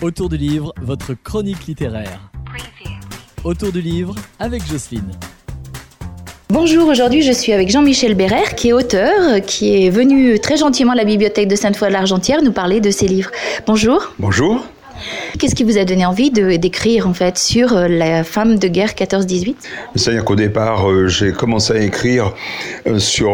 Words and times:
Autour 0.00 0.28
du 0.28 0.36
livre, 0.36 0.72
votre 0.80 1.12
chronique 1.14 1.66
littéraire. 1.66 2.30
Autour 3.42 3.72
du 3.72 3.80
livre 3.80 4.14
avec 4.38 4.64
Jocelyne. 4.64 5.10
Bonjour, 6.50 6.86
aujourd'hui 6.86 7.22
je 7.22 7.32
suis 7.32 7.52
avec 7.52 7.68
Jean-Michel 7.68 8.14
Bérère, 8.14 8.54
qui 8.54 8.68
est 8.68 8.72
auteur, 8.72 9.40
qui 9.44 9.84
est 9.84 9.90
venu 9.90 10.38
très 10.38 10.56
gentiment 10.56 10.92
à 10.92 10.94
la 10.94 11.04
bibliothèque 11.04 11.48
de 11.48 11.56
Sainte-Foy-l'Argentière 11.56 12.42
nous 12.42 12.52
parler 12.52 12.80
de 12.80 12.92
ses 12.92 13.08
livres. 13.08 13.32
Bonjour. 13.66 14.12
Bonjour. 14.20 14.64
Qu'est-ce 15.38 15.54
qui 15.54 15.64
vous 15.64 15.78
a 15.78 15.84
donné 15.84 16.04
envie 16.04 16.30
d'écrire 16.30 17.06
en 17.06 17.14
fait 17.14 17.38
sur 17.38 17.76
euh, 17.76 17.88
la 17.88 18.24
femme 18.24 18.58
de 18.58 18.68
guerre 18.68 18.90
14-18 18.90 19.54
C'est-à-dire 19.94 20.24
qu'au 20.24 20.36
départ, 20.36 20.90
euh, 20.90 21.06
j'ai 21.06 21.32
commencé 21.32 21.72
à 21.72 21.80
écrire 21.80 22.34
euh, 22.86 22.98
sur 22.98 23.30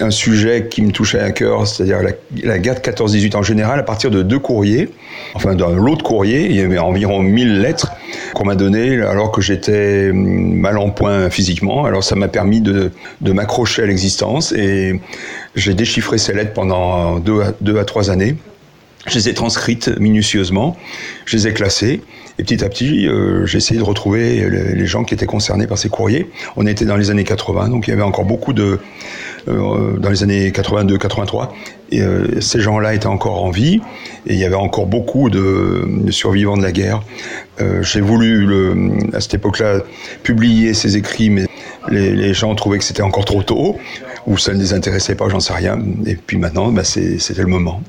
un 0.00 0.10
sujet 0.10 0.68
qui 0.70 0.82
me 0.82 0.90
touchait 0.90 1.20
à 1.20 1.30
cœur, 1.30 1.66
c'est-à-dire 1.66 2.00
la, 2.42 2.58
guerre 2.58 2.74
de 2.74 2.80
14-18 2.80 3.36
en 3.36 3.42
général, 3.42 3.78
à 3.78 3.82
partir 3.82 4.10
de 4.10 4.22
deux 4.22 4.38
courriers, 4.38 4.90
enfin 5.34 5.54
d'un 5.54 5.74
lot 5.74 5.96
de 5.96 6.02
courriers, 6.02 6.46
il 6.46 6.56
y 6.56 6.60
avait 6.60 6.78
environ 6.78 7.20
1000 7.20 7.60
lettres 7.60 7.92
qu'on 8.34 8.44
m'a 8.44 8.54
données 8.54 9.00
alors 9.00 9.30
que 9.30 9.40
j'étais 9.40 10.10
hum, 10.10 10.54
mal 10.54 10.78
en 10.78 10.90
point 10.90 11.30
physiquement. 11.30 11.84
Alors 11.84 12.04
ça 12.04 12.16
m'a 12.16 12.28
permis 12.28 12.60
de, 12.60 12.90
m'accrocher 13.20 13.82
à 13.82 13.86
l'existence 13.86 14.52
et 14.52 15.00
j'ai 15.54 15.74
déchiffré 15.74 16.18
ces 16.18 16.32
lettres 16.32 16.52
pendant 16.54 17.18
deux 17.18 17.42
deux 17.60 17.78
à 17.78 17.84
trois 17.84 18.10
années. 18.10 18.36
Je 19.06 19.14
les 19.14 19.28
ai 19.28 19.34
transcrites 19.34 19.88
minutieusement, 20.00 20.76
je 21.26 21.36
les 21.36 21.48
ai 21.48 21.52
classées, 21.52 22.02
et 22.38 22.42
petit 22.42 22.62
à 22.64 22.68
petit, 22.68 23.06
euh, 23.06 23.46
j'ai 23.46 23.58
essayé 23.58 23.78
de 23.78 23.84
retrouver 23.84 24.50
les, 24.50 24.86
gens 24.86 25.04
qui 25.04 25.14
étaient 25.14 25.26
concernés 25.26 25.66
par 25.66 25.78
ces 25.78 25.88
courriers. 25.88 26.28
On 26.56 26.66
était 26.66 26.84
dans 26.84 26.96
les 26.96 27.10
années 27.10 27.24
80, 27.24 27.68
donc 27.68 27.86
il 27.86 27.90
y 27.90 27.92
avait 27.92 28.02
encore 28.02 28.24
beaucoup 28.24 28.52
de... 28.52 28.78
Euh, 29.48 29.96
dans 29.98 30.10
les 30.10 30.24
années 30.24 30.50
82, 30.50 30.98
83, 30.98 31.54
et 31.92 32.02
euh, 32.02 32.40
ces 32.40 32.60
gens-là 32.60 32.94
étaient 32.94 33.06
encore 33.06 33.44
en 33.44 33.50
vie, 33.50 33.80
et 34.26 34.34
il 34.34 34.40
y 34.40 34.44
avait 34.44 34.56
encore 34.56 34.86
beaucoup 34.86 35.30
de, 35.30 35.86
survivants 36.10 36.56
de 36.56 36.62
la 36.62 36.72
guerre. 36.72 37.00
j'ai 37.82 38.00
voulu, 38.00 38.48
à 39.12 39.20
cette 39.20 39.34
époque-là, 39.34 39.82
publier 40.24 40.74
ces 40.74 40.96
écrits, 40.96 41.30
mais 41.30 41.46
les, 41.88 42.10
les 42.10 42.34
gens 42.34 42.56
trouvaient 42.56 42.78
que 42.78 42.84
c'était 42.84 43.02
encore 43.02 43.24
trop 43.24 43.44
tôt, 43.44 43.76
ou 44.26 44.36
ça 44.36 44.52
ne 44.52 44.58
les 44.58 44.74
intéressait 44.74 45.14
pas, 45.14 45.28
j'en 45.28 45.40
sais 45.40 45.52
rien. 45.52 45.78
Et 46.06 46.16
puis 46.16 46.38
maintenant, 46.38 46.72
bah, 46.72 46.82
c'était 46.82 47.42
le 47.42 47.46
moment. 47.46 47.80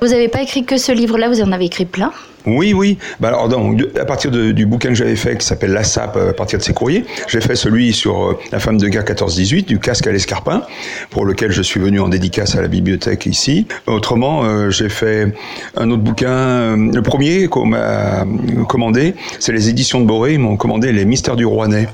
Vous 0.00 0.08
n'avez 0.08 0.28
pas 0.28 0.40
écrit 0.40 0.64
que 0.64 0.78
ce 0.78 0.92
livre-là, 0.92 1.28
vous 1.28 1.42
en 1.42 1.52
avez 1.52 1.66
écrit 1.66 1.84
plein 1.84 2.12
oui, 2.46 2.72
oui. 2.72 2.98
Bah 3.20 3.28
alors, 3.28 3.48
donc, 3.48 3.82
à 3.98 4.04
partir 4.04 4.30
du 4.30 4.66
bouquin 4.66 4.90
que 4.90 4.94
j'avais 4.94 5.16
fait, 5.16 5.36
qui 5.36 5.46
s'appelle 5.46 5.72
La 5.72 5.84
Sape, 5.84 6.16
à 6.16 6.32
partir 6.32 6.58
de 6.58 6.64
ses 6.64 6.72
courriers, 6.72 7.04
j'ai 7.28 7.40
fait 7.40 7.56
celui 7.56 7.92
sur 7.92 8.30
euh, 8.30 8.38
la 8.52 8.58
femme 8.58 8.78
de 8.78 8.88
guerre 8.88 9.04
14-18, 9.04 9.66
du 9.66 9.78
casque 9.78 10.06
à 10.06 10.12
l'escarpin, 10.12 10.62
pour 11.10 11.24
lequel 11.24 11.52
je 11.52 11.62
suis 11.62 11.80
venu 11.80 12.00
en 12.00 12.08
dédicace 12.08 12.56
à 12.56 12.62
la 12.62 12.68
bibliothèque 12.68 13.26
ici. 13.26 13.66
Autrement, 13.86 14.44
euh, 14.44 14.70
j'ai 14.70 14.88
fait 14.88 15.34
un 15.76 15.90
autre 15.90 16.02
bouquin. 16.02 16.30
Euh, 16.30 16.92
le 16.92 17.02
premier 17.02 17.48
qu'on 17.48 17.66
m'a 17.66 18.24
commandé, 18.68 19.14
c'est 19.38 19.52
les 19.52 19.68
éditions 19.68 20.00
de 20.00 20.06
Boré. 20.06 20.34
Ils 20.34 20.40
m'ont 20.40 20.56
commandé 20.56 20.92
Les 20.92 21.04
Mystères 21.04 21.36
du 21.36 21.44
Rouennais. 21.44 21.88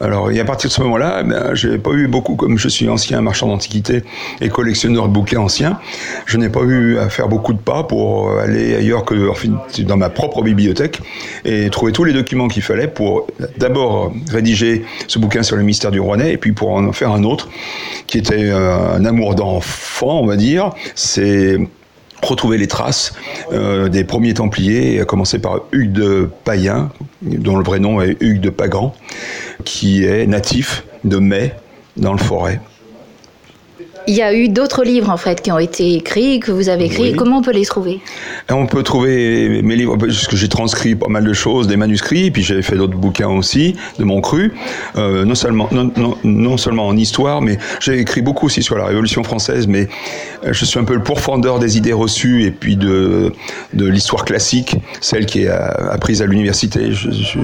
Alors, 0.00 0.30
et 0.30 0.38
à 0.40 0.44
partir 0.44 0.70
de 0.70 0.74
ce 0.74 0.80
moment-là, 0.82 1.22
ben, 1.24 1.54
j'ai 1.54 1.76
pas 1.78 1.90
eu 1.90 2.06
beaucoup, 2.06 2.36
comme 2.36 2.56
je 2.56 2.68
suis 2.68 2.88
ancien 2.88 3.20
marchand 3.20 3.48
d'antiquités 3.48 4.04
et 4.40 4.48
collectionneur 4.48 5.08
de 5.08 5.12
bouquins 5.12 5.40
anciens, 5.40 5.78
je 6.24 6.38
n'ai 6.38 6.48
pas 6.48 6.62
eu 6.62 6.98
à 6.98 7.08
faire 7.08 7.28
beaucoup 7.28 7.52
de 7.52 7.58
pas 7.58 7.82
pour 7.82 8.38
aller 8.38 8.76
ailleurs 8.76 9.04
que, 9.04 9.28
enfin, 9.28 9.48
dans 9.88 9.96
ma 9.96 10.10
propre 10.10 10.42
bibliothèque 10.42 11.00
et 11.44 11.68
trouver 11.70 11.90
tous 11.90 12.04
les 12.04 12.12
documents 12.12 12.46
qu'il 12.46 12.62
fallait 12.62 12.86
pour 12.86 13.26
d'abord 13.56 14.12
rédiger 14.30 14.84
ce 15.08 15.18
bouquin 15.18 15.42
sur 15.42 15.56
le 15.56 15.64
mystère 15.64 15.90
du 15.90 15.98
Rouennais 15.98 16.32
et 16.32 16.36
puis 16.36 16.52
pour 16.52 16.70
en 16.70 16.92
faire 16.92 17.10
un 17.10 17.24
autre 17.24 17.48
qui 18.06 18.18
était 18.18 18.50
euh, 18.50 18.94
un 18.94 19.04
amour 19.04 19.34
d'enfant, 19.34 20.20
on 20.20 20.26
va 20.26 20.36
dire. 20.36 20.70
C'est 20.94 21.58
retrouver 22.22 22.58
les 22.58 22.66
traces 22.66 23.14
euh, 23.52 23.88
des 23.88 24.04
premiers 24.04 24.34
Templiers, 24.34 25.00
à 25.00 25.04
commencer 25.04 25.38
par 25.38 25.60
Hugues 25.72 25.92
de 25.92 26.28
Payen, 26.44 26.90
dont 27.22 27.56
le 27.56 27.64
vrai 27.64 27.78
nom 27.78 28.00
est 28.00 28.16
Hugues 28.20 28.40
de 28.40 28.50
Pagan, 28.50 28.94
qui 29.64 30.04
est 30.04 30.26
natif 30.26 30.84
de 31.04 31.18
Mai, 31.18 31.54
dans 31.96 32.12
le 32.12 32.18
forêt. 32.18 32.60
Il 34.08 34.14
y 34.14 34.22
a 34.22 34.32
eu 34.32 34.48
d'autres 34.48 34.84
livres 34.84 35.10
en 35.10 35.18
fait 35.18 35.42
qui 35.42 35.52
ont 35.52 35.58
été 35.58 35.92
écrits, 35.92 36.40
que 36.40 36.50
vous 36.50 36.70
avez 36.70 36.86
écrits. 36.86 37.12
Comment 37.12 37.38
on 37.38 37.42
peut 37.42 37.52
les 37.52 37.66
trouver? 37.66 38.00
On 38.48 38.66
peut 38.66 38.82
trouver 38.82 39.60
mes 39.62 39.76
livres, 39.76 39.98
parce 39.98 40.26
que 40.26 40.34
j'ai 40.34 40.48
transcrit 40.48 40.94
pas 40.94 41.08
mal 41.08 41.24
de 41.24 41.34
choses, 41.34 41.66
des 41.66 41.76
manuscrits, 41.76 42.30
puis 42.30 42.42
j'ai 42.42 42.62
fait 42.62 42.76
d'autres 42.76 42.96
bouquins 42.96 43.28
aussi 43.28 43.76
de 43.98 44.04
mon 44.04 44.22
cru, 44.22 44.54
euh, 44.96 45.26
non 45.26 45.34
seulement 45.34 45.68
non, 45.72 45.92
non, 46.24 46.56
seulement 46.56 46.86
en 46.86 46.96
histoire, 46.96 47.42
mais 47.42 47.58
j'ai 47.80 47.98
écrit 47.98 48.22
beaucoup 48.22 48.46
aussi 48.46 48.62
sur 48.62 48.78
la 48.78 48.86
Révolution 48.86 49.22
française, 49.24 49.66
mais 49.66 49.88
euh, 50.46 50.54
je 50.54 50.64
suis 50.64 50.78
un 50.78 50.84
peu 50.84 50.94
le 50.94 51.02
pourfendeur 51.02 51.58
des 51.58 51.76
idées 51.76 51.92
reçues 51.92 52.44
et 52.44 52.50
puis 52.50 52.76
de 52.76 53.34
de 53.74 53.86
l'histoire 53.86 54.24
classique, 54.24 54.76
celle 55.02 55.26
qui 55.26 55.42
est 55.42 55.48
apprise 55.48 56.22
à 56.22 56.26
l'université. 56.26 56.92
Je, 56.92 57.10
je 57.10 57.40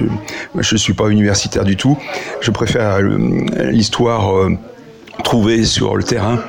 je 0.59 0.75
suis 0.77 0.93
pas 0.93 1.09
universitaire 1.09 1.63
du 1.63 1.75
tout. 1.75 1.95
Je 2.41 2.49
préfère 2.49 2.95
euh, 2.95 3.19
l'histoire 3.69 4.49
trouver 5.23 5.63
sur 5.63 5.95
le 5.95 6.03
terrain. 6.03 6.39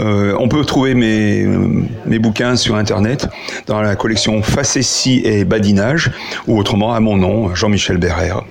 Euh, 0.00 0.36
on 0.38 0.48
peut 0.48 0.64
trouver 0.64 0.94
mes, 0.94 1.46
mes 2.06 2.18
bouquins 2.18 2.56
sur 2.56 2.76
Internet 2.76 3.28
dans 3.66 3.80
la 3.80 3.96
collection 3.96 4.42
Facétie 4.42 5.22
et 5.24 5.44
Badinage, 5.44 6.10
ou 6.46 6.58
autrement 6.58 6.94
à 6.94 7.00
mon 7.00 7.16
nom, 7.16 7.54
Jean-Michel 7.54 7.98
Bérère. 7.98 8.42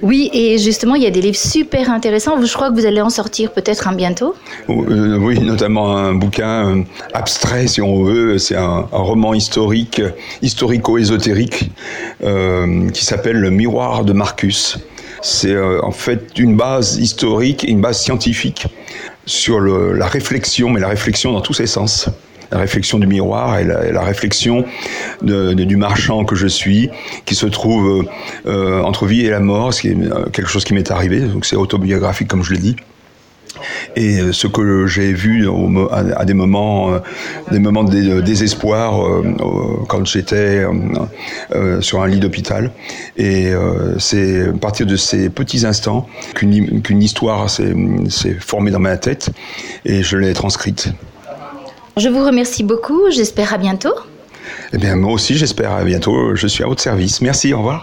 Oui, 0.00 0.30
et 0.32 0.58
justement, 0.58 0.94
il 0.94 1.02
y 1.02 1.06
a 1.06 1.10
des 1.10 1.20
livres 1.20 1.36
super 1.36 1.90
intéressants. 1.90 2.40
Je 2.40 2.52
crois 2.52 2.70
que 2.70 2.74
vous 2.74 2.86
allez 2.86 3.00
en 3.00 3.10
sortir 3.10 3.50
peut-être 3.50 3.88
un 3.88 3.94
bientôt. 3.94 4.36
Euh, 4.68 5.18
oui, 5.18 5.40
notamment 5.40 5.96
un 5.96 6.14
bouquin 6.14 6.68
euh, 6.68 6.82
abstrait, 7.14 7.66
si 7.66 7.82
on 7.82 8.04
veut. 8.04 8.38
C'est 8.38 8.54
un, 8.54 8.86
roman 8.92 9.34
historique, 9.34 10.00
historico-ésotérique, 10.40 11.72
qui 12.20 13.04
s'appelle 13.04 13.38
Le 13.38 13.50
Miroir 13.50 14.04
de 14.04 14.12
Marcus. 14.12 14.78
C'est 15.22 15.52
euh, 15.52 15.80
en 15.82 15.90
fait 15.90 16.38
une 16.38 16.56
base 16.56 16.96
historique 16.96 17.64
et 17.64 17.70
une 17.70 17.80
base 17.80 18.00
scientifique 18.00 18.66
sur 19.26 19.60
la 19.60 20.06
réflexion, 20.06 20.70
mais 20.70 20.80
la 20.80 20.88
réflexion 20.88 21.32
dans 21.32 21.42
tous 21.42 21.52
ses 21.52 21.66
sens 21.66 22.08
la 22.50 22.58
réflexion 22.58 22.98
du 22.98 23.06
miroir 23.06 23.58
et 23.58 23.64
la, 23.64 24.02
réflexion 24.02 24.64
du 25.22 25.76
marchand 25.76 26.24
que 26.24 26.34
je 26.34 26.46
suis, 26.46 26.90
qui 27.24 27.34
se 27.34 27.46
trouve 27.46 28.06
euh, 28.46 28.80
entre 28.82 29.06
vie 29.06 29.26
et 29.26 29.30
la 29.30 29.40
mort, 29.40 29.74
ce 29.74 29.82
qui 29.82 29.88
est 29.88 29.96
euh, 29.96 30.26
quelque 30.32 30.48
chose 30.48 30.64
qui 30.64 30.74
m'est 30.74 30.90
arrivé, 30.90 31.20
donc 31.20 31.44
c'est 31.44 31.56
autobiographique 31.56 32.28
comme 32.28 32.42
je 32.42 32.54
l'ai 32.54 32.60
dit. 32.60 32.76
Et 33.96 34.20
euh, 34.20 34.32
ce 34.32 34.46
que 34.46 34.86
j'ai 34.86 35.12
vu 35.12 35.48
à 35.90 36.24
des 36.24 36.34
moments, 36.34 36.92
euh, 36.92 36.98
des 37.50 37.58
moments 37.58 37.84
de 37.84 38.20
désespoir 38.20 39.04
euh, 39.04 39.22
quand 39.88 40.04
j'étais 40.06 40.64
sur 41.80 42.02
un 42.02 42.08
lit 42.08 42.20
d'hôpital. 42.20 42.70
Et 43.16 43.52
c'est 43.98 44.48
à 44.48 44.52
partir 44.52 44.86
de 44.86 44.96
ces 44.96 45.28
petits 45.28 45.66
instants 45.66 46.06
qu'une 46.34 47.02
histoire 47.02 47.50
s'est 47.50 47.74
formée 48.40 48.70
dans 48.70 48.78
ma 48.78 48.96
tête 48.96 49.30
et 49.84 50.02
je 50.02 50.16
l'ai 50.16 50.32
transcrite. 50.32 50.88
Je 51.96 52.08
vous 52.08 52.24
remercie 52.24 52.62
beaucoup. 52.62 53.10
J'espère 53.10 53.54
à 53.54 53.58
bientôt. 53.58 53.94
Eh 54.72 54.78
bien, 54.78 54.96
moi 54.96 55.12
aussi, 55.12 55.36
j'espère 55.36 55.72
à 55.72 55.84
bientôt. 55.84 56.34
Je 56.34 56.46
suis 56.46 56.62
à 56.62 56.66
votre 56.66 56.82
service. 56.82 57.20
Merci. 57.20 57.52
Au 57.52 57.58
revoir. 57.58 57.76